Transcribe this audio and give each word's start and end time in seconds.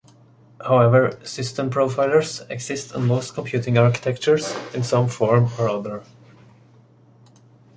However, 0.65 1.19
system 1.23 1.69
profilers 1.69 2.41
exist 2.49 2.95
on 2.95 3.05
most 3.05 3.35
computing 3.35 3.77
architectures 3.77 4.51
in 4.73 4.81
some 4.81 5.07
form 5.07 5.51
or 5.59 5.69
other. 5.69 6.01